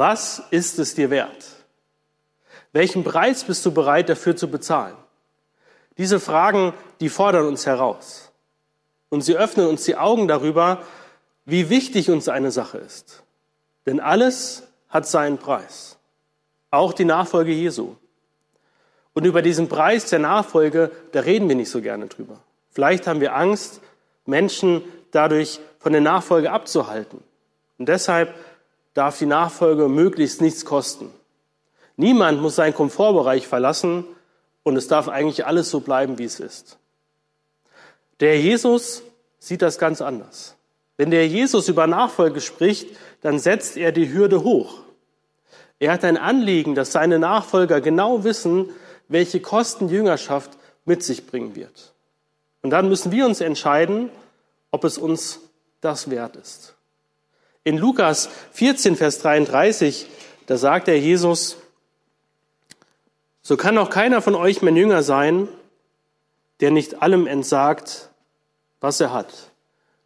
Was 0.00 0.42
ist 0.50 0.78
es 0.78 0.94
dir 0.94 1.10
wert? 1.10 1.44
Welchen 2.72 3.04
Preis 3.04 3.44
bist 3.44 3.66
du 3.66 3.70
bereit 3.70 4.08
dafür 4.08 4.34
zu 4.34 4.50
bezahlen? 4.50 4.96
Diese 5.98 6.18
Fragen, 6.18 6.72
die 7.00 7.10
fordern 7.10 7.46
uns 7.46 7.66
heraus. 7.66 8.32
Und 9.10 9.20
sie 9.20 9.36
öffnen 9.36 9.66
uns 9.66 9.84
die 9.84 9.96
Augen 9.96 10.26
darüber, 10.26 10.82
wie 11.44 11.68
wichtig 11.68 12.10
uns 12.10 12.30
eine 12.30 12.50
Sache 12.50 12.78
ist. 12.78 13.24
Denn 13.84 14.00
alles 14.00 14.62
hat 14.88 15.06
seinen 15.06 15.36
Preis. 15.36 15.98
Auch 16.70 16.94
die 16.94 17.04
Nachfolge 17.04 17.52
Jesu. 17.52 17.96
Und 19.12 19.26
über 19.26 19.42
diesen 19.42 19.68
Preis 19.68 20.08
der 20.08 20.20
Nachfolge, 20.20 20.90
da 21.12 21.20
reden 21.20 21.46
wir 21.46 21.56
nicht 21.56 21.70
so 21.70 21.82
gerne 21.82 22.06
drüber. 22.06 22.40
Vielleicht 22.70 23.06
haben 23.06 23.20
wir 23.20 23.36
Angst, 23.36 23.82
Menschen 24.24 24.82
dadurch 25.10 25.60
von 25.78 25.92
der 25.92 26.00
Nachfolge 26.00 26.50
abzuhalten. 26.50 27.22
Und 27.76 27.90
deshalb 27.90 28.34
darf 28.94 29.18
die 29.18 29.26
Nachfolge 29.26 29.88
möglichst 29.88 30.40
nichts 30.40 30.64
kosten. 30.64 31.10
Niemand 31.96 32.40
muss 32.40 32.56
seinen 32.56 32.74
Komfortbereich 32.74 33.46
verlassen 33.46 34.04
und 34.62 34.76
es 34.76 34.88
darf 34.88 35.08
eigentlich 35.08 35.46
alles 35.46 35.70
so 35.70 35.80
bleiben, 35.80 36.18
wie 36.18 36.24
es 36.24 36.40
ist. 36.40 36.78
Der 38.20 38.40
Jesus 38.40 39.02
sieht 39.38 39.62
das 39.62 39.78
ganz 39.78 40.00
anders. 40.00 40.56
Wenn 40.96 41.10
der 41.10 41.26
Jesus 41.26 41.68
über 41.68 41.86
Nachfolge 41.86 42.40
spricht, 42.40 42.88
dann 43.22 43.38
setzt 43.38 43.76
er 43.76 43.92
die 43.92 44.12
Hürde 44.12 44.44
hoch. 44.44 44.80
Er 45.78 45.92
hat 45.92 46.04
ein 46.04 46.18
Anliegen, 46.18 46.74
dass 46.74 46.92
seine 46.92 47.18
Nachfolger 47.18 47.80
genau 47.80 48.22
wissen, 48.22 48.70
welche 49.08 49.40
Kosten 49.40 49.88
Jüngerschaft 49.88 50.50
mit 50.84 51.02
sich 51.02 51.26
bringen 51.26 51.56
wird. 51.56 51.94
Und 52.62 52.70
dann 52.70 52.88
müssen 52.88 53.12
wir 53.12 53.24
uns 53.24 53.40
entscheiden, 53.40 54.10
ob 54.70 54.84
es 54.84 54.98
uns 54.98 55.40
das 55.80 56.10
wert 56.10 56.36
ist. 56.36 56.74
In 57.62 57.76
Lukas 57.76 58.30
14, 58.52 58.96
Vers 58.96 59.18
33, 59.18 60.06
da 60.46 60.56
sagt 60.56 60.88
der 60.88 60.98
Jesus, 60.98 61.58
so 63.42 63.56
kann 63.56 63.76
auch 63.76 63.90
keiner 63.90 64.22
von 64.22 64.34
euch 64.34 64.62
mein 64.62 64.76
Jünger 64.76 65.02
sein, 65.02 65.48
der 66.60 66.70
nicht 66.70 67.02
allem 67.02 67.26
entsagt, 67.26 68.10
was 68.80 69.00
er 69.00 69.12
hat. 69.12 69.50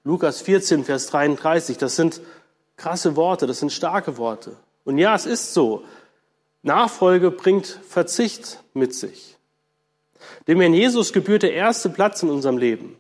Lukas 0.03 0.43
14, 0.43 0.85
Vers 0.85 1.07
33, 1.07 1.79
das 1.79 1.95
sind 1.95 2.21
krasse 2.77 3.15
Worte, 3.15 3.47
das 3.47 3.61
sind 3.61 3.73
starke 3.73 4.19
Worte. 4.19 4.57
Und 4.85 4.99
ja, 4.99 5.15
es 5.15 5.25
ist 5.25 5.55
so. 5.55 5.85
Nachfolge 6.63 7.31
bringt 7.31 7.79
Verzicht 7.89 8.63
mit 8.75 8.95
sich. 8.95 9.37
Dem 10.49 10.61
Herrn 10.61 10.75
Jesus 10.75 11.13
gebührt 11.13 11.43
der 11.43 11.53
erste 11.53 11.89
Platz 11.89 12.23
in 12.23 12.31
unserem 12.31 12.59
Leben. 12.59 12.97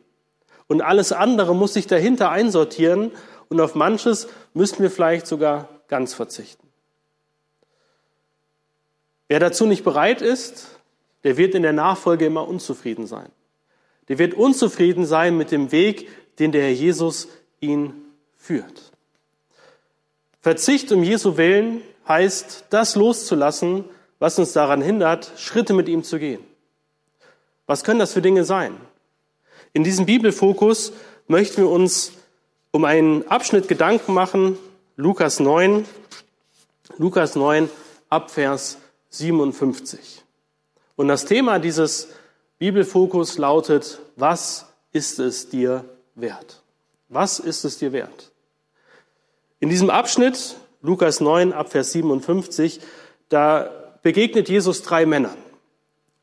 Und 0.66 0.80
alles 0.80 1.12
andere 1.12 1.54
muss 1.54 1.74
sich 1.74 1.86
dahinter 1.86 2.30
einsortieren 2.30 3.10
und 3.48 3.60
auf 3.60 3.74
manches 3.74 4.28
müssen 4.52 4.82
wir 4.82 4.90
vielleicht 4.90 5.26
sogar 5.26 5.68
ganz 5.88 6.14
verzichten. 6.14 6.68
Wer 9.28 9.40
dazu 9.40 9.66
nicht 9.66 9.84
bereit 9.84 10.22
ist, 10.22 10.68
der 11.24 11.36
wird 11.36 11.54
in 11.54 11.62
der 11.62 11.72
Nachfolge 11.72 12.26
immer 12.26 12.46
unzufrieden 12.46 13.06
sein. 13.06 13.30
Der 14.08 14.18
wird 14.18 14.34
unzufrieden 14.34 15.06
sein 15.06 15.36
mit 15.36 15.50
dem 15.50 15.72
Weg, 15.72 16.08
den 16.38 16.52
der 16.52 16.62
Herr 16.62 16.72
Jesus 16.72 17.28
ihn 17.60 17.94
führt. 18.36 18.92
Verzicht 20.40 20.92
um 20.92 21.02
Jesu 21.02 21.38
Willen 21.38 21.80
heißt, 22.06 22.66
das 22.68 22.96
loszulassen, 22.96 23.84
was 24.18 24.38
uns 24.38 24.52
daran 24.52 24.82
hindert, 24.82 25.32
Schritte 25.36 25.72
mit 25.72 25.88
ihm 25.88 26.02
zu 26.02 26.18
gehen. 26.18 26.44
Was 27.66 27.82
können 27.82 27.98
das 27.98 28.12
für 28.12 28.20
Dinge 28.20 28.44
sein? 28.44 28.76
In 29.72 29.84
diesem 29.84 30.04
Bibelfokus 30.04 30.92
möchten 31.26 31.62
wir 31.62 31.70
uns 31.70 32.12
um 32.74 32.84
einen 32.84 33.24
Abschnitt 33.28 33.68
Gedanken 33.68 34.14
machen, 34.14 34.58
Lukas 34.96 35.38
9, 35.38 35.86
Lukas 36.98 37.36
9 37.36 37.70
Abvers 38.10 38.78
57. 39.10 40.24
Und 40.96 41.06
das 41.06 41.24
Thema 41.24 41.60
dieses 41.60 42.08
Bibelfokus 42.58 43.38
lautet, 43.38 44.00
was 44.16 44.66
ist 44.90 45.20
es 45.20 45.48
dir 45.48 45.84
wert? 46.16 46.62
Was 47.08 47.38
ist 47.38 47.64
es 47.64 47.78
dir 47.78 47.92
wert? 47.92 48.32
In 49.60 49.68
diesem 49.68 49.88
Abschnitt, 49.88 50.56
Lukas 50.82 51.20
9 51.20 51.52
Abvers 51.52 51.92
57, 51.92 52.80
da 53.28 53.70
begegnet 54.02 54.48
Jesus 54.48 54.82
drei 54.82 55.06
Männern. 55.06 55.38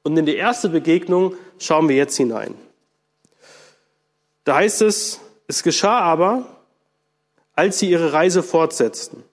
Und 0.03 0.18
in 0.18 0.25
die 0.25 0.35
erste 0.35 0.68
Begegnung 0.68 1.33
schauen 1.59 1.88
wir 1.88 1.95
jetzt 1.95 2.18
hinein. 2.18 2.56
Da 4.44 4.56
heißt 4.56 4.81
es, 4.81 5.22
es 5.51 5.63
geschah 5.63 6.00
aber, 6.00 6.45
als 7.56 7.79
sie 7.79 7.89
ihre 7.89 8.13
Reise 8.13 8.41
fortsetzten. 8.41 9.23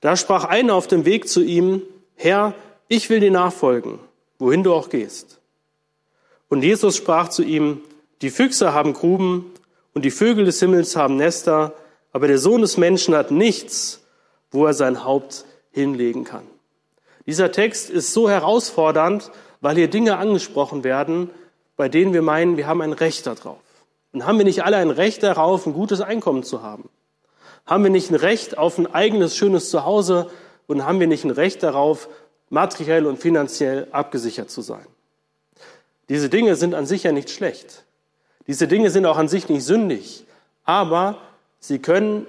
Da 0.00 0.14
sprach 0.14 0.44
einer 0.44 0.74
auf 0.74 0.86
dem 0.86 1.04
Weg 1.04 1.28
zu 1.28 1.42
ihm, 1.42 1.82
Herr, 2.14 2.54
ich 2.86 3.10
will 3.10 3.18
dir 3.18 3.32
nachfolgen, 3.32 3.98
wohin 4.38 4.62
du 4.62 4.72
auch 4.72 4.88
gehst. 4.88 5.40
Und 6.48 6.62
Jesus 6.62 6.96
sprach 6.96 7.28
zu 7.28 7.42
ihm, 7.42 7.80
die 8.22 8.30
Füchse 8.30 8.72
haben 8.72 8.92
Gruben 8.92 9.52
und 9.94 10.04
die 10.04 10.12
Vögel 10.12 10.44
des 10.44 10.60
Himmels 10.60 10.94
haben 10.94 11.16
Nester, 11.16 11.74
aber 12.12 12.28
der 12.28 12.38
Sohn 12.38 12.60
des 12.60 12.76
Menschen 12.76 13.16
hat 13.16 13.32
nichts, 13.32 14.04
wo 14.52 14.64
er 14.64 14.74
sein 14.74 15.04
Haupt 15.04 15.44
hinlegen 15.72 16.22
kann. 16.22 16.46
Dieser 17.26 17.50
Text 17.50 17.90
ist 17.90 18.12
so 18.12 18.30
herausfordernd, 18.30 19.32
weil 19.60 19.74
hier 19.74 19.88
Dinge 19.88 20.18
angesprochen 20.18 20.84
werden, 20.84 21.30
bei 21.76 21.88
denen 21.88 22.12
wir 22.12 22.22
meinen, 22.22 22.56
wir 22.56 22.68
haben 22.68 22.80
ein 22.80 22.92
Recht 22.92 23.26
darauf. 23.26 23.58
Und 24.18 24.26
haben 24.26 24.38
wir 24.38 24.44
nicht 24.44 24.64
alle 24.64 24.78
ein 24.78 24.90
Recht 24.90 25.22
darauf, 25.22 25.64
ein 25.64 25.72
gutes 25.72 26.00
Einkommen 26.00 26.42
zu 26.42 26.60
haben? 26.60 26.88
Haben 27.66 27.84
wir 27.84 27.90
nicht 27.92 28.10
ein 28.10 28.16
Recht 28.16 28.58
auf 28.58 28.76
ein 28.76 28.92
eigenes, 28.92 29.36
schönes 29.36 29.70
Zuhause? 29.70 30.28
Und 30.66 30.84
haben 30.84 30.98
wir 30.98 31.06
nicht 31.06 31.22
ein 31.22 31.30
Recht 31.30 31.62
darauf, 31.62 32.08
materiell 32.50 33.06
und 33.06 33.20
finanziell 33.20 33.86
abgesichert 33.92 34.50
zu 34.50 34.60
sein? 34.60 34.84
Diese 36.08 36.28
Dinge 36.28 36.56
sind 36.56 36.74
an 36.74 36.84
sich 36.84 37.04
ja 37.04 37.12
nicht 37.12 37.30
schlecht. 37.30 37.84
Diese 38.48 38.66
Dinge 38.66 38.90
sind 38.90 39.06
auch 39.06 39.18
an 39.18 39.28
sich 39.28 39.48
nicht 39.48 39.62
sündig. 39.62 40.24
Aber 40.64 41.18
sie 41.60 41.78
können 41.78 42.26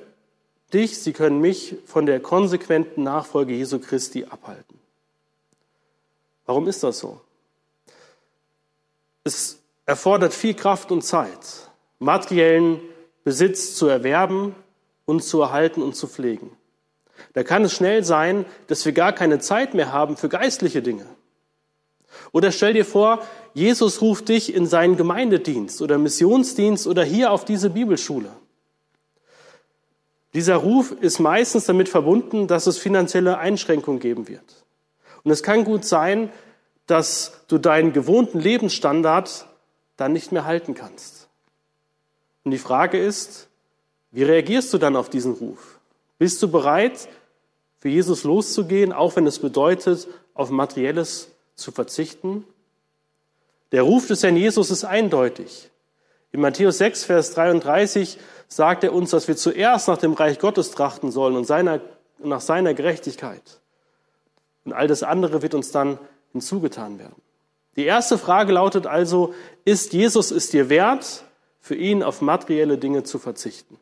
dich, 0.71 0.99
sie 0.99 1.11
können 1.11 1.41
mich 1.41 1.77
von 1.87 2.05
der 2.05 2.19
konsequenten 2.19 3.01
Nachfolge 3.01 3.55
Jesu 3.55 3.79
Christi 3.79 4.25
abhalten. 4.25 4.79
Warum 6.45 6.67
ist 6.67 6.83
das 6.83 6.99
so? 6.99 7.19
Es 9.23 9.57
erfordert 9.87 10.35
viel 10.35 10.53
Kraft 10.53 10.91
und 10.91 11.01
Zeit, 11.01 11.68
materiellen 11.99 12.79
Besitz 13.23 13.75
zu 13.75 13.87
erwerben 13.87 14.55
und 15.05 15.23
zu 15.23 15.41
erhalten 15.41 15.81
und 15.81 15.95
zu 15.95 16.07
pflegen. 16.07 16.51
Da 17.33 17.43
kann 17.43 17.63
es 17.63 17.73
schnell 17.73 18.03
sein, 18.03 18.45
dass 18.67 18.85
wir 18.85 18.93
gar 18.93 19.13
keine 19.13 19.39
Zeit 19.39 19.73
mehr 19.73 19.91
haben 19.91 20.17
für 20.17 20.29
geistliche 20.29 20.81
Dinge. 20.81 21.05
Oder 22.31 22.51
stell 22.51 22.73
dir 22.73 22.85
vor, 22.85 23.21
Jesus 23.53 24.01
ruft 24.01 24.29
dich 24.29 24.53
in 24.53 24.65
seinen 24.65 24.97
Gemeindedienst 24.97 25.81
oder 25.81 25.97
Missionsdienst 25.97 26.87
oder 26.87 27.03
hier 27.03 27.31
auf 27.31 27.45
diese 27.45 27.69
Bibelschule. 27.69 28.29
Dieser 30.33 30.57
Ruf 30.57 30.91
ist 30.91 31.19
meistens 31.19 31.65
damit 31.65 31.89
verbunden, 31.89 32.47
dass 32.47 32.67
es 32.67 32.77
finanzielle 32.77 33.39
Einschränkungen 33.39 33.99
geben 33.99 34.27
wird. 34.27 34.63
Und 35.23 35.31
es 35.31 35.43
kann 35.43 35.63
gut 35.63 35.85
sein, 35.85 36.31
dass 36.85 37.41
du 37.47 37.57
deinen 37.57 37.93
gewohnten 37.93 38.39
Lebensstandard 38.39 39.47
dann 39.97 40.13
nicht 40.13 40.31
mehr 40.31 40.45
halten 40.45 40.75
kannst. 40.75 41.18
Und 42.49 42.53
die 42.53 42.57
Frage 42.57 42.97
ist, 42.97 43.47
wie 44.09 44.23
reagierst 44.23 44.73
du 44.73 44.79
dann 44.79 44.95
auf 44.95 45.07
diesen 45.07 45.33
Ruf? 45.33 45.79
Bist 46.17 46.41
du 46.41 46.49
bereit, 46.49 47.07
für 47.77 47.89
Jesus 47.89 48.23
loszugehen, 48.23 48.91
auch 48.91 49.15
wenn 49.15 49.27
es 49.27 49.37
bedeutet, 49.37 50.07
auf 50.33 50.49
Materielles 50.49 51.29
zu 51.53 51.71
verzichten? 51.71 52.43
Der 53.71 53.83
Ruf 53.83 54.07
des 54.07 54.23
Herrn 54.23 54.35
Jesus 54.35 54.71
ist 54.71 54.83
eindeutig. 54.83 55.69
In 56.31 56.41
Matthäus 56.41 56.79
6, 56.79 57.03
Vers 57.03 57.35
33 57.35 58.17
sagt 58.47 58.83
er 58.83 58.93
uns, 58.93 59.11
dass 59.11 59.27
wir 59.27 59.37
zuerst 59.37 59.87
nach 59.87 59.99
dem 59.99 60.13
Reich 60.13 60.39
Gottes 60.39 60.71
trachten 60.71 61.11
sollen 61.11 61.35
und 61.35 61.45
seiner, 61.45 61.81
nach 62.17 62.41
seiner 62.41 62.73
Gerechtigkeit. 62.73 63.43
Und 64.65 64.73
all 64.73 64.87
das 64.87 65.03
andere 65.03 65.43
wird 65.43 65.53
uns 65.53 65.69
dann 65.69 65.99
hinzugetan 66.31 66.97
werden. 66.97 67.21
Die 67.75 67.85
erste 67.85 68.17
Frage 68.17 68.53
lautet 68.53 68.87
also, 68.87 69.35
ist 69.65 69.93
Jesus 69.93 70.31
es 70.31 70.49
dir 70.49 70.69
wert, 70.69 71.25
für 71.59 71.75
ihn 71.75 72.03
auf 72.03 72.21
materielle 72.21 72.77
Dinge 72.77 73.03
zu 73.03 73.19
verzichten? 73.19 73.77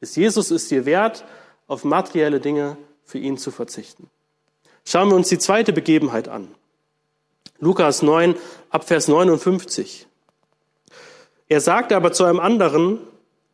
Ist 0.00 0.16
Jesus 0.16 0.50
es 0.50 0.68
dir 0.68 0.84
wert, 0.84 1.24
auf 1.68 1.84
materielle 1.84 2.40
Dinge 2.40 2.76
für 3.04 3.18
ihn 3.18 3.38
zu 3.38 3.50
verzichten? 3.50 4.10
Schauen 4.84 5.08
wir 5.10 5.16
uns 5.16 5.28
die 5.28 5.38
zweite 5.38 5.72
Begebenheit 5.72 6.28
an. 6.28 6.48
Lukas 7.60 8.02
9, 8.02 8.34
Abvers 8.70 9.06
59. 9.06 10.08
Er 11.48 11.60
sagte 11.60 11.94
aber 11.94 12.12
zu 12.12 12.24
einem 12.24 12.40
anderen, 12.40 12.98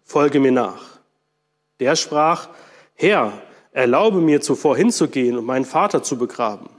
folge 0.04 0.40
mir 0.40 0.52
nach. 0.52 0.98
Der 1.80 1.96
sprach, 1.96 2.48
Herr, 2.94 3.42
erlaube 3.72 4.20
mir 4.20 4.40
zuvor 4.40 4.76
hinzugehen 4.76 5.36
und 5.36 5.44
meinen 5.44 5.66
Vater 5.66 6.02
zu 6.02 6.16
begraben. 6.16 6.70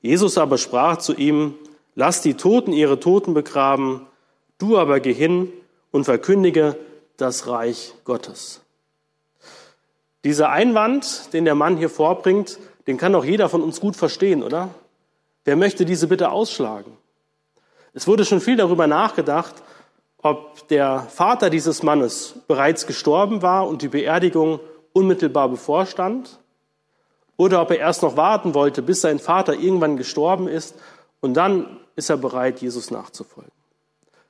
Jesus 0.00 0.38
aber 0.38 0.58
sprach 0.58 0.98
zu 0.98 1.14
ihm, 1.14 1.54
lass 1.94 2.22
die 2.22 2.34
Toten 2.34 2.72
ihre 2.72 3.00
Toten 3.00 3.34
begraben, 3.34 4.06
du 4.58 4.78
aber 4.78 5.00
geh 5.00 5.12
hin 5.12 5.52
und 5.96 6.04
verkündige 6.04 6.76
das 7.16 7.48
Reich 7.48 7.94
Gottes. 8.04 8.60
Dieser 10.24 10.50
Einwand, 10.50 11.32
den 11.32 11.46
der 11.46 11.54
Mann 11.54 11.78
hier 11.78 11.88
vorbringt, 11.88 12.58
den 12.86 12.98
kann 12.98 13.14
doch 13.14 13.24
jeder 13.24 13.48
von 13.48 13.62
uns 13.62 13.80
gut 13.80 13.96
verstehen, 13.96 14.42
oder? 14.42 14.68
Wer 15.46 15.56
möchte 15.56 15.86
diese 15.86 16.06
Bitte 16.06 16.30
ausschlagen? 16.30 16.92
Es 17.94 18.06
wurde 18.06 18.26
schon 18.26 18.42
viel 18.42 18.58
darüber 18.58 18.86
nachgedacht, 18.86 19.54
ob 20.18 20.68
der 20.68 21.00
Vater 21.08 21.48
dieses 21.48 21.82
Mannes 21.82 22.34
bereits 22.46 22.86
gestorben 22.86 23.40
war 23.40 23.66
und 23.66 23.80
die 23.80 23.88
Beerdigung 23.88 24.60
unmittelbar 24.92 25.48
bevorstand, 25.48 26.38
oder 27.38 27.62
ob 27.62 27.70
er 27.70 27.78
erst 27.78 28.02
noch 28.02 28.18
warten 28.18 28.52
wollte, 28.52 28.82
bis 28.82 29.00
sein 29.00 29.18
Vater 29.18 29.54
irgendwann 29.54 29.96
gestorben 29.96 30.46
ist 30.46 30.74
und 31.22 31.32
dann 31.32 31.80
ist 31.94 32.10
er 32.10 32.18
bereit, 32.18 32.60
Jesus 32.60 32.90
nachzufolgen. 32.90 33.52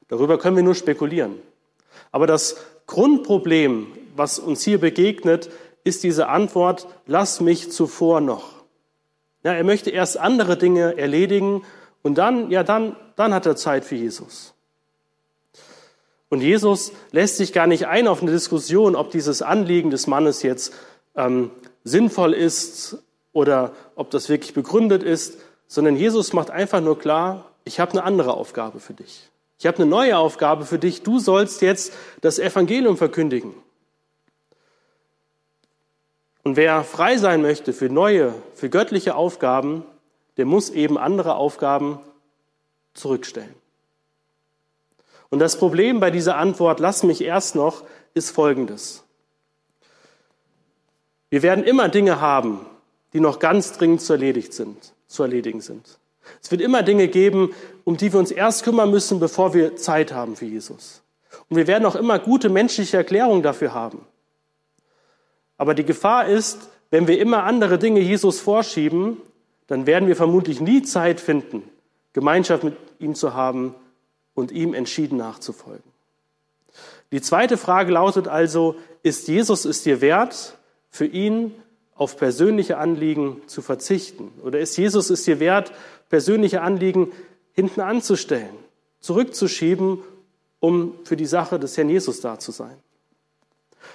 Darüber 0.07 0.39
können 0.39 0.55
wir 0.55 0.63
nur 0.63 0.77
spekulieren. 0.77 1.41
Aber 2.13 2.27
das 2.27 2.57
Grundproblem, 2.87 3.89
was 4.15 4.39
uns 4.39 4.63
hier 4.63 4.79
begegnet, 4.79 5.51
ist 5.85 6.03
diese 6.03 6.29
Antwort, 6.29 6.87
lass 7.07 7.41
mich 7.41 7.71
zuvor 7.71 8.21
noch. 8.21 8.53
Ja, 9.45 9.53
er 9.53 9.65
möchte 9.65 9.91
erst 9.91 10.19
andere 10.19 10.57
Dinge 10.57 10.99
erledigen 10.99 11.63
und 12.03 12.19
dann, 12.19 12.51
ja, 12.51 12.65
dann, 12.65 12.97
dann 13.15 13.33
hat 13.33 13.47
er 13.47 13.57
Zeit 13.57 13.85
für 13.85 13.95
Jesus. 13.95 14.55
Und 16.29 16.41
Jesus 16.41 16.93
lässt 17.13 17.37
sich 17.37 17.53
gar 17.53 17.69
nicht 17.69 17.87
ein 17.87 18.09
auf 18.09 18.23
eine 18.23 18.33
Diskussion, 18.33 18.97
ob 18.97 19.11
dieses 19.11 19.43
Anliegen 19.43 19.91
des 19.91 20.09
Mannes 20.09 20.43
jetzt 20.43 20.73
ähm, 21.15 21.53
sinnvoll 21.85 22.35
ist 22.35 22.99
oder 23.33 23.73
ob 23.95 24.11
das 24.11 24.29
wirklich 24.29 24.55
begründet 24.55 25.03
ist, 25.05 25.39
sondern 25.69 25.97
Jesus 25.97 26.33
macht 26.33 26.51
einfach 26.51 26.81
nur 26.81 26.99
klar, 26.99 27.53
ich 27.65 27.79
habe 27.79 27.93
eine 27.93 28.03
andere 28.03 28.35
Aufgabe 28.35 28.81
für 28.81 28.95
dich. 28.95 29.31
Ich 29.59 29.67
habe 29.67 29.79
eine 29.79 29.87
neue 29.87 30.19
Aufgabe 30.19 30.67
für 30.67 30.79
dich. 30.79 31.03
Du 31.03 31.19
sollst 31.19 31.63
jetzt 31.63 31.93
das 32.21 32.39
Evangelium 32.39 32.97
verkündigen. 32.97 33.55
Und 36.43 36.57
wer 36.57 36.85
frei 36.85 37.17
sein 37.17 37.43
möchte 37.43 37.73
für 37.73 37.89
neue, 37.89 38.35
für 38.55 38.71
göttliche 38.71 39.17
Aufgaben, 39.17 39.85
der 40.37 40.45
muss 40.45 40.71
eben 40.71 40.99
andere 40.99 41.35
Aufgaben 41.35 41.99
zurückstellen. 42.95 43.55
Und 45.29 45.41
das 45.41 45.59
Problem 45.59 45.99
bei 45.99 46.11
dieser 46.11 46.37
Antwort, 46.37 46.79
lass 46.79 47.03
mich 47.03 47.23
erst 47.23 47.57
noch, 47.57 47.83
ist 48.15 48.31
folgendes. 48.31 49.03
Wir 51.31 51.43
werden 51.43 51.65
immer 51.65 51.89
Dinge 51.89 52.21
haben, 52.21 52.65
die 53.13 53.21
noch 53.21 53.41
ganz 53.41 53.73
dringend 53.73 54.03
zu, 54.03 54.13
erledigt 54.13 54.53
sind, 54.53 54.95
zu 55.09 55.23
erledigen 55.25 55.61
sind. 55.61 55.99
Es 56.43 56.51
wird 56.51 56.61
immer 56.61 56.83
Dinge 56.83 57.09
geben, 57.09 57.55
um 57.85 57.97
die 57.97 58.13
wir 58.13 58.19
uns 58.19 58.31
erst 58.31 58.65
kümmern 58.65 58.91
müssen, 58.91 59.21
bevor 59.21 59.55
wir 59.55 59.77
Zeit 59.77 60.13
haben 60.13 60.37
für 60.37 60.47
Jesus. 60.47 61.03
Und 61.49 61.57
wir 61.57 61.67
werden 61.67 61.87
auch 61.87 61.97
immer 61.97 62.19
gute 62.19 62.49
menschliche 62.49 62.97
Erklärungen 62.97 63.43
dafür 63.43 63.75
haben. 63.75 64.05
Aber 65.59 65.75
die 65.75 65.85
Gefahr 65.85 66.27
ist, 66.27 66.69
wenn 66.91 67.09
wir 67.09 67.19
immer 67.19 67.45
andere 67.45 67.79
Dinge 67.79 68.01
Jesus 68.01 68.41
vorschieben, 68.41 69.19
dann 69.67 69.87
werden 69.87 70.09
wir 70.09 70.17
vermutlich 70.17 70.61
nie 70.61 70.83
Zeit 70.83 71.21
finden, 71.21 71.63
Gemeinschaft 72.13 72.63
mit 72.65 72.77
ihm 72.99 73.15
zu 73.15 73.35
haben 73.35 73.75
und 74.35 74.53
ihm 74.53 74.75
entschieden 74.75 75.19
nachzufolgen. 75.19 75.83
Die 77.13 77.21
zweite 77.21 77.57
Frage 77.57 77.93
lautet 77.93 78.29
also, 78.29 78.77
ist 79.03 79.29
Jesus 79.29 79.65
es 79.65 79.83
dir 79.83 80.01
wert, 80.01 80.59
für 80.91 81.07
ihn 81.07 81.55
auf 81.95 82.17
persönliche 82.17 82.79
Anliegen 82.79 83.41
zu 83.47 83.63
verzichten? 83.63 84.33
Oder 84.43 84.61
ist 84.61 84.77
Jesus 84.77 85.11
es 85.11 85.25
dir 85.25 85.41
wert, 85.41 85.73
persönliche 86.09 86.63
Anliegen 86.63 87.13
hinten 87.53 87.81
anzustellen, 87.81 88.55
zurückzuschieben, 89.01 89.99
um 90.61 90.95
für 91.05 91.17
die 91.17 91.27
Sache 91.27 91.59
des 91.59 91.77
Herrn 91.77 91.89
Jesus 91.89 92.21
da 92.21 92.39
zu 92.39 92.53
sein? 92.53 92.77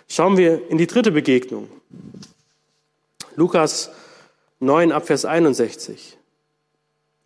Schauen 0.08 0.38
wir 0.38 0.70
in 0.70 0.78
die 0.78 0.88
dritte 0.88 1.12
Begegnung. 1.12 1.70
Lukas 3.36 3.92
9 4.60 4.92
Abvers 4.92 5.26
61. 5.26 6.18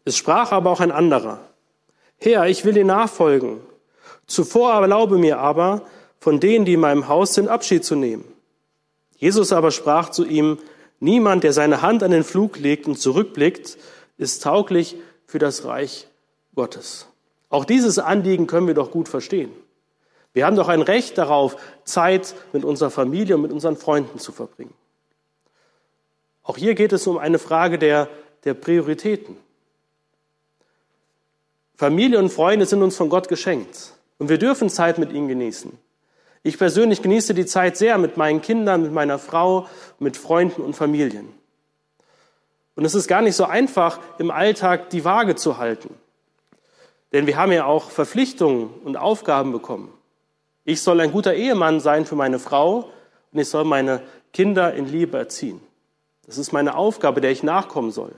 Es 0.06 0.16
sprach 0.16 0.52
aber 0.52 0.70
auch 0.70 0.80
ein 0.80 0.92
anderer. 0.92 1.40
Herr, 2.18 2.48
ich 2.48 2.64
will 2.64 2.74
dir 2.74 2.86
nachfolgen. 2.86 3.60
Zuvor 4.28 4.74
erlaube 4.74 5.18
mir 5.18 5.40
aber, 5.40 5.82
von 6.20 6.40
denen, 6.40 6.66
die 6.66 6.74
in 6.74 6.80
meinem 6.80 7.08
Haus 7.08 7.34
sind, 7.34 7.50
Abschied 7.50 7.84
zu 7.84 7.96
nehmen. 7.96 8.26
Jesus 9.18 9.52
aber 9.52 9.72
sprach 9.72 10.10
zu 10.10 10.26
ihm, 10.26 10.58
niemand, 11.00 11.44
der 11.44 11.54
seine 11.54 11.82
Hand 11.82 12.04
an 12.04 12.12
den 12.12 12.24
Flug 12.24 12.58
legt 12.58 12.88
und 12.88 13.00
zurückblickt, 13.00 13.78
ist 14.18 14.44
tauglich 14.44 14.96
für 15.26 15.40
das 15.40 15.66
Reich 15.66 16.08
Gottes. 16.56 17.08
Auch 17.50 17.66
dieses 17.66 18.00
Anliegen 18.00 18.48
können 18.48 18.68
wir 18.68 18.74
doch 18.74 18.92
gut 18.92 19.08
verstehen. 19.10 19.52
Wir 20.34 20.46
haben 20.46 20.56
doch 20.56 20.68
ein 20.68 20.82
Recht 20.82 21.18
darauf, 21.18 21.56
Zeit 21.86 22.36
mit 22.52 22.66
unserer 22.66 22.92
Familie 22.92 23.36
und 23.36 23.42
mit 23.42 23.52
unseren 23.54 23.78
Freunden 23.78 24.20
zu 24.20 24.32
verbringen. 24.32 24.74
Auch 26.44 26.58
hier 26.58 26.76
geht 26.76 26.94
es 26.94 27.08
um 27.08 27.18
eine 27.18 27.40
Frage 27.40 27.80
der, 27.80 28.10
der 28.44 28.54
Prioritäten. 28.54 29.38
Familie 31.76 32.20
und 32.20 32.30
Freunde 32.30 32.66
sind 32.66 32.84
uns 32.84 32.96
von 32.96 33.10
Gott 33.10 33.28
geschenkt 33.28 33.94
und 34.18 34.30
wir 34.30 34.38
dürfen 34.38 34.70
Zeit 34.70 34.98
mit 34.98 35.12
ihnen 35.12 35.28
genießen. 35.28 35.72
Ich 36.44 36.58
persönlich 36.58 37.02
genieße 37.02 37.34
die 37.34 37.46
Zeit 37.46 37.76
sehr 37.76 37.98
mit 37.98 38.18
meinen 38.18 38.42
Kindern, 38.42 38.84
mit 38.84 38.92
meiner 38.92 39.18
Frau, 39.18 39.68
mit 40.00 40.16
Freunden 40.16 40.62
und 40.62 40.76
Familien. 40.76 41.34
Und 42.76 42.86
es 42.86 42.94
ist 42.94 43.08
gar 43.08 43.22
nicht 43.22 43.36
so 43.36 43.46
einfach, 43.46 44.00
im 44.18 44.32
Alltag 44.32 44.90
die 44.90 45.06
Waage 45.06 45.36
zu 45.36 45.58
halten. 45.58 45.94
Denn 47.14 47.28
wir 47.28 47.38
haben 47.38 47.52
ja 47.52 47.66
auch 47.66 47.90
Verpflichtungen 47.90 48.70
und 48.84 48.98
Aufgaben 48.98 49.52
bekommen. 49.52 49.94
Ich 50.66 50.82
soll 50.82 51.00
ein 51.00 51.12
guter 51.12 51.34
Ehemann 51.34 51.80
sein 51.80 52.06
für 52.06 52.16
meine 52.16 52.40
Frau 52.40 52.90
und 53.32 53.40
ich 53.40 53.50
soll 53.50 53.64
meine 53.64 54.02
Kinder 54.34 54.74
in 54.74 54.88
Liebe 54.88 55.18
erziehen. 55.18 55.62
Das 56.26 56.38
ist 56.38 56.52
meine 56.52 56.76
Aufgabe, 56.76 57.22
der 57.22 57.32
ich 57.32 57.44
nachkommen 57.44 57.92
soll. 57.92 58.12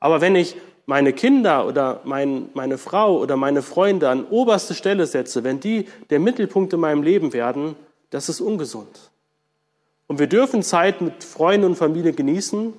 Aber 0.00 0.20
wenn 0.20 0.34
ich 0.34 0.56
meine 0.84 1.12
Kinder 1.12 1.66
oder 1.66 2.00
mein, 2.04 2.50
meine 2.54 2.76
Frau 2.76 3.18
oder 3.18 3.36
meine 3.36 3.62
Freunde 3.62 4.08
an 4.08 4.26
oberste 4.26 4.74
Stelle 4.74 5.06
setze, 5.06 5.44
wenn 5.44 5.60
die 5.60 5.86
der 6.10 6.18
Mittelpunkt 6.18 6.72
in 6.72 6.80
meinem 6.80 7.02
Leben 7.02 7.32
werden, 7.32 7.76
das 8.10 8.28
ist 8.28 8.40
ungesund. 8.40 9.10
Und 10.08 10.18
wir 10.18 10.26
dürfen 10.26 10.62
Zeit 10.62 11.00
mit 11.00 11.24
Freunden 11.24 11.66
und 11.66 11.76
Familie 11.76 12.12
genießen, 12.12 12.74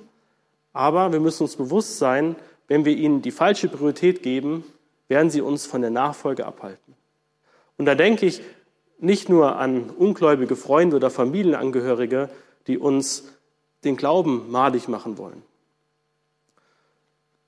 aber 0.74 1.12
wir 1.12 1.20
müssen 1.20 1.44
uns 1.44 1.56
bewusst 1.56 1.98
sein, 1.98 2.36
wenn 2.68 2.84
wir 2.84 2.94
ihnen 2.94 3.22
die 3.22 3.30
falsche 3.30 3.68
Priorität 3.68 4.22
geben, 4.22 4.64
werden 5.08 5.30
sie 5.30 5.40
uns 5.40 5.64
von 5.64 5.80
der 5.80 5.90
Nachfolge 5.90 6.44
abhalten. 6.44 6.94
Und 7.78 7.86
da 7.86 7.94
denke 7.94 8.26
ich, 8.26 8.42
nicht 8.98 9.28
nur 9.28 9.56
an 9.56 9.90
ungläubige 9.90 10.56
Freunde 10.56 10.96
oder 10.96 11.10
Familienangehörige, 11.10 12.28
die 12.66 12.78
uns 12.78 13.24
den 13.84 13.96
Glauben 13.96 14.50
madig 14.50 14.88
machen 14.88 15.18
wollen, 15.18 15.42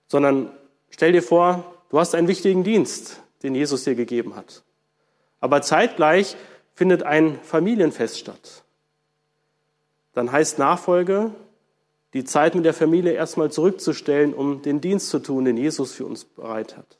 sondern 0.06 0.50
stell 0.90 1.12
dir 1.12 1.22
vor, 1.22 1.64
du 1.88 1.98
hast 1.98 2.14
einen 2.14 2.28
wichtigen 2.28 2.62
Dienst, 2.62 3.22
den 3.42 3.54
Jesus 3.54 3.84
dir 3.84 3.94
gegeben 3.94 4.36
hat. 4.36 4.62
Aber 5.40 5.62
zeitgleich 5.62 6.36
findet 6.74 7.02
ein 7.02 7.40
Familienfest 7.42 8.18
statt. 8.18 8.64
Dann 10.12 10.30
heißt 10.30 10.58
Nachfolge, 10.58 11.32
die 12.14 12.24
Zeit 12.24 12.54
mit 12.54 12.64
der 12.64 12.74
Familie 12.74 13.12
erstmal 13.12 13.50
zurückzustellen, 13.50 14.34
um 14.34 14.62
den 14.62 14.80
Dienst 14.80 15.10
zu 15.10 15.18
tun, 15.18 15.44
den 15.44 15.56
Jesus 15.56 15.92
für 15.92 16.06
uns 16.06 16.24
bereit 16.24 16.76
hat. 16.76 16.98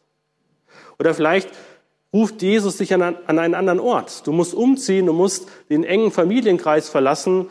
Oder 0.98 1.14
vielleicht 1.14 1.50
ruft 2.12 2.42
Jesus 2.42 2.76
dich 2.78 2.92
an, 2.94 3.02
an 3.02 3.38
einen 3.38 3.54
anderen 3.54 3.80
Ort. 3.80 4.26
Du 4.26 4.32
musst 4.32 4.54
umziehen, 4.54 5.06
du 5.06 5.12
musst 5.12 5.48
den 5.70 5.84
engen 5.84 6.10
Familienkreis 6.10 6.88
verlassen, 6.88 7.48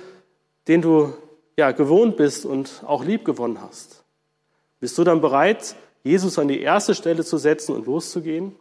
den 0.67 0.81
du 0.81 1.13
ja 1.57 1.71
gewohnt 1.71 2.17
bist 2.17 2.45
und 2.45 2.83
auch 2.85 3.05
lieb 3.05 3.25
gewonnen 3.25 3.61
hast. 3.61 4.03
Bist 4.79 4.97
du 4.97 5.03
dann 5.03 5.21
bereit, 5.21 5.75
Jesus 6.03 6.37
an 6.37 6.47
die 6.47 6.61
erste 6.61 6.95
Stelle 6.95 7.23
zu 7.23 7.37
setzen 7.37 7.75
und 7.75 7.85
loszugehen? 7.85 8.55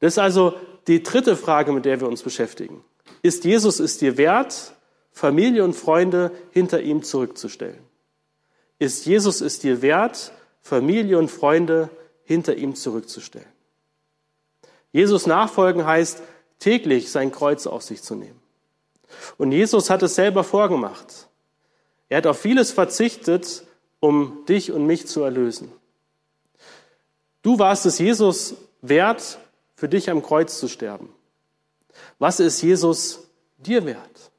Das 0.00 0.14
ist 0.14 0.18
also 0.18 0.54
die 0.86 1.02
dritte 1.02 1.36
Frage, 1.36 1.72
mit 1.72 1.84
der 1.84 2.00
wir 2.00 2.08
uns 2.08 2.22
beschäftigen. 2.22 2.84
Ist 3.22 3.44
Jesus 3.44 3.80
es 3.80 3.98
dir 3.98 4.16
wert, 4.16 4.72
Familie 5.16 5.64
und 5.64 5.72
Freunde 5.72 6.30
hinter 6.50 6.82
ihm 6.82 7.02
zurückzustellen? 7.02 7.78
Ist 8.78 9.06
Jesus 9.06 9.40
es 9.40 9.58
dir 9.58 9.80
wert, 9.80 10.30
Familie 10.60 11.18
und 11.18 11.30
Freunde 11.30 11.88
hinter 12.24 12.54
ihm 12.54 12.74
zurückzustellen? 12.74 13.48
Jesus 14.92 15.26
nachfolgen 15.26 15.86
heißt, 15.86 16.20
täglich 16.58 17.10
sein 17.10 17.32
Kreuz 17.32 17.66
auf 17.66 17.82
sich 17.82 18.02
zu 18.02 18.14
nehmen. 18.14 18.38
Und 19.38 19.52
Jesus 19.52 19.88
hat 19.88 20.02
es 20.02 20.16
selber 20.16 20.44
vorgemacht. 20.44 21.28
Er 22.10 22.18
hat 22.18 22.26
auf 22.26 22.38
vieles 22.38 22.70
verzichtet, 22.70 23.64
um 24.00 24.44
dich 24.46 24.70
und 24.70 24.86
mich 24.86 25.06
zu 25.06 25.22
erlösen. 25.22 25.72
Du 27.40 27.58
warst 27.58 27.86
es 27.86 27.98
Jesus 27.98 28.56
wert, 28.82 29.38
für 29.76 29.88
dich 29.88 30.10
am 30.10 30.22
Kreuz 30.22 30.60
zu 30.60 30.68
sterben. 30.68 31.08
Was 32.18 32.38
ist 32.38 32.60
Jesus 32.60 33.20
dir 33.56 33.86
wert? 33.86 34.30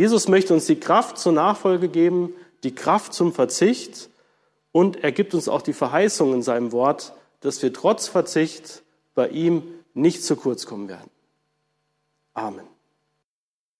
Jesus 0.00 0.28
möchte 0.28 0.54
uns 0.54 0.64
die 0.64 0.80
Kraft 0.80 1.18
zur 1.18 1.32
Nachfolge 1.32 1.90
geben, 1.90 2.32
die 2.62 2.74
Kraft 2.74 3.12
zum 3.12 3.34
Verzicht 3.34 4.08
und 4.72 5.04
er 5.04 5.12
gibt 5.12 5.34
uns 5.34 5.46
auch 5.46 5.60
die 5.60 5.74
Verheißung 5.74 6.32
in 6.32 6.40
seinem 6.40 6.72
Wort, 6.72 7.12
dass 7.40 7.62
wir 7.62 7.70
trotz 7.74 8.08
Verzicht 8.08 8.82
bei 9.14 9.28
ihm 9.28 9.62
nicht 9.92 10.24
zu 10.24 10.36
kurz 10.36 10.64
kommen 10.64 10.88
werden. 10.88 11.10
Amen. 12.32 12.64